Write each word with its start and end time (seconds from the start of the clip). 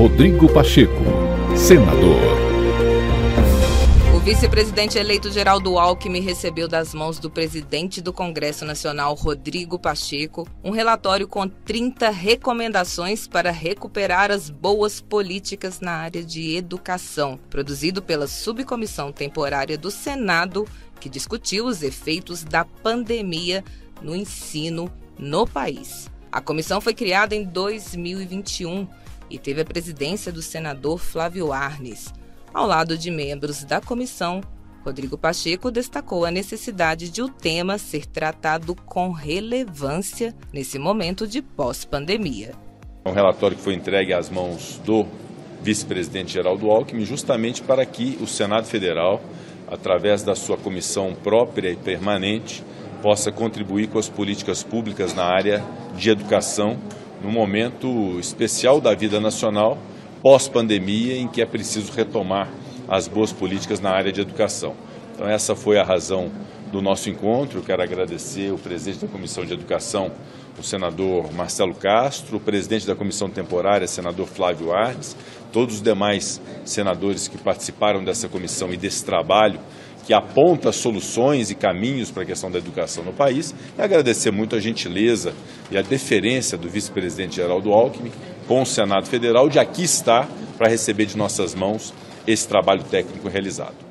Rodrigo 0.00 0.50
Pacheco, 0.50 1.04
senador. 1.54 2.22
O 4.16 4.18
vice-presidente 4.20 4.96
eleito 4.96 5.30
Geraldo 5.30 5.78
Alckmin 5.78 6.22
recebeu 6.22 6.66
das 6.66 6.94
mãos 6.94 7.18
do 7.18 7.28
presidente 7.30 8.00
do 8.00 8.10
Congresso 8.10 8.64
Nacional, 8.64 9.12
Rodrigo 9.12 9.78
Pacheco, 9.78 10.48
um 10.64 10.70
relatório 10.70 11.28
com 11.28 11.46
30 11.46 12.08
recomendações 12.08 13.28
para 13.28 13.50
recuperar 13.50 14.30
as 14.30 14.48
boas 14.48 15.02
políticas 15.02 15.80
na 15.80 15.92
área 15.92 16.24
de 16.24 16.56
educação, 16.56 17.38
produzido 17.50 18.00
pela 18.00 18.26
Subcomissão 18.26 19.12
Temporária 19.12 19.76
do 19.76 19.90
Senado, 19.90 20.66
que 20.98 21.10
discutiu 21.10 21.66
os 21.66 21.82
efeitos 21.82 22.42
da 22.42 22.64
pandemia 22.64 23.62
no 24.00 24.16
ensino 24.16 24.90
no 25.18 25.46
país. 25.46 26.10
A 26.32 26.40
comissão 26.40 26.80
foi 26.80 26.94
criada 26.94 27.34
em 27.34 27.44
2021 27.44 28.88
e 29.30 29.38
teve 29.38 29.60
a 29.60 29.64
presidência 29.64 30.32
do 30.32 30.42
senador 30.42 30.98
Flávio 30.98 31.52
Arnes. 31.52 32.12
Ao 32.52 32.66
lado 32.66 32.98
de 32.98 33.10
membros 33.10 33.64
da 33.64 33.80
comissão, 33.80 34.40
Rodrigo 34.84 35.16
Pacheco 35.16 35.70
destacou 35.70 36.24
a 36.24 36.30
necessidade 36.30 37.10
de 37.10 37.22
o 37.22 37.28
tema 37.28 37.78
ser 37.78 38.06
tratado 38.06 38.74
com 38.74 39.12
relevância 39.12 40.34
nesse 40.52 40.78
momento 40.78 41.26
de 41.26 41.42
pós-pandemia. 41.42 42.52
Um 43.06 43.12
relatório 43.12 43.56
que 43.56 43.62
foi 43.62 43.74
entregue 43.74 44.12
às 44.12 44.28
mãos 44.28 44.80
do 44.84 45.06
vice-presidente 45.62 46.32
Geraldo 46.32 46.70
Alckmin, 46.70 47.04
justamente 47.04 47.62
para 47.62 47.84
que 47.84 48.18
o 48.20 48.26
Senado 48.26 48.66
Federal, 48.66 49.20
através 49.68 50.22
da 50.22 50.34
sua 50.34 50.56
comissão 50.56 51.14
própria 51.14 51.70
e 51.70 51.76
permanente, 51.76 52.64
possa 53.02 53.30
contribuir 53.30 53.88
com 53.88 53.98
as 53.98 54.08
políticas 54.08 54.62
públicas 54.62 55.14
na 55.14 55.24
área 55.24 55.62
de 55.96 56.10
educação, 56.10 56.78
num 57.22 57.30
momento 57.30 58.18
especial 58.18 58.80
da 58.80 58.94
vida 58.94 59.20
nacional, 59.20 59.78
pós-pandemia, 60.22 61.16
em 61.16 61.28
que 61.28 61.42
é 61.42 61.46
preciso 61.46 61.92
retomar 61.92 62.48
as 62.88 63.06
boas 63.06 63.32
políticas 63.32 63.80
na 63.80 63.90
área 63.90 64.12
de 64.12 64.20
educação. 64.20 64.74
Então, 65.14 65.28
essa 65.28 65.54
foi 65.54 65.78
a 65.78 65.84
razão 65.84 66.30
do 66.72 66.80
nosso 66.80 67.10
encontro. 67.10 67.58
Eu 67.58 67.62
quero 67.62 67.82
agradecer 67.82 68.52
o 68.52 68.58
presidente 68.58 69.04
da 69.04 69.08
Comissão 69.08 69.44
de 69.44 69.52
Educação, 69.52 70.10
o 70.58 70.62
senador 70.62 71.32
Marcelo 71.32 71.74
Castro, 71.74 72.36
o 72.36 72.40
presidente 72.40 72.86
da 72.86 72.94
Comissão 72.94 73.28
Temporária, 73.28 73.86
senador 73.86 74.26
Flávio 74.26 74.72
Arnes, 74.72 75.16
todos 75.52 75.76
os 75.76 75.82
demais 75.82 76.40
senadores 76.64 77.28
que 77.28 77.38
participaram 77.38 78.04
dessa 78.04 78.28
comissão 78.28 78.72
e 78.72 78.76
desse 78.76 79.04
trabalho 79.04 79.58
que 80.06 80.14
aponta 80.14 80.72
soluções 80.72 81.50
e 81.50 81.54
caminhos 81.54 82.10
para 82.10 82.22
a 82.22 82.26
questão 82.26 82.50
da 82.50 82.58
educação 82.58 83.04
no 83.04 83.12
país, 83.12 83.54
e 83.78 83.82
agradecer 83.82 84.30
muito 84.30 84.56
a 84.56 84.60
gentileza 84.60 85.32
e 85.70 85.76
a 85.76 85.82
deferência 85.82 86.56
do 86.56 86.68
vice-presidente 86.68 87.36
Geraldo 87.36 87.72
Alckmin 87.72 88.12
com 88.46 88.62
o 88.62 88.66
Senado 88.66 89.06
Federal 89.06 89.48
de 89.48 89.58
aqui 89.58 89.84
estar 89.84 90.28
para 90.58 90.70
receber 90.70 91.06
de 91.06 91.16
nossas 91.16 91.54
mãos 91.54 91.94
esse 92.26 92.46
trabalho 92.46 92.82
técnico 92.82 93.28
realizado. 93.28 93.89